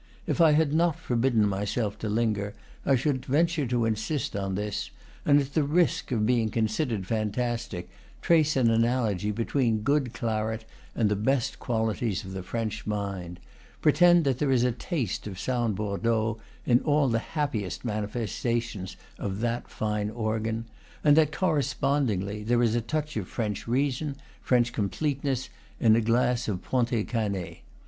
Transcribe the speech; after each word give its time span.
If 0.25 0.41
I 0.41 0.53
had 0.53 0.73
not 0.73 0.97
for 0.99 1.15
bidden 1.15 1.47
myself 1.47 1.99
to 1.99 2.09
linger, 2.09 2.55
I 2.87 2.95
should 2.95 3.23
venture 3.23 3.67
to 3.67 3.85
insist 3.85 4.35
on 4.35 4.55
this, 4.55 4.89
and, 5.27 5.39
at 5.39 5.53
the 5.53 5.61
risk 5.61 6.11
of 6.11 6.25
being 6.25 6.49
considered 6.49 7.05
fantastic, 7.05 7.87
trace 8.19 8.55
an 8.57 8.71
analogy 8.71 9.29
between 9.29 9.81
good 9.81 10.11
claret 10.11 10.65
and 10.95 11.07
the 11.07 11.15
best 11.15 11.59
qualities 11.59 12.25
of 12.25 12.31
the 12.33 12.41
French 12.41 12.87
mind; 12.87 13.39
pretend 13.79 14.23
that 14.23 14.39
there 14.39 14.49
is 14.49 14.63
a 14.63 14.71
taste 14.71 15.27
of 15.27 15.37
sound 15.39 15.75
Bordeaux 15.75 16.39
in 16.65 16.79
all 16.79 17.07
the 17.07 17.19
happiest 17.19 17.85
manifes 17.85 18.43
tations 18.43 18.95
of 19.19 19.39
that 19.41 19.67
fine 19.69 20.09
organ, 20.09 20.65
and 21.03 21.15
that, 21.15 21.31
correspondingly, 21.31 22.41
there 22.41 22.63
is 22.63 22.73
a 22.73 22.81
touch 22.81 23.15
of 23.17 23.27
French 23.27 23.67
reason, 23.67 24.15
French 24.41 24.73
complete 24.73 25.23
ness, 25.23 25.49
in 25.79 25.95
a 25.95 26.01
glass 26.01 26.47
of 26.47 26.63
Pontet 26.63 27.07
Canet. 27.07 27.59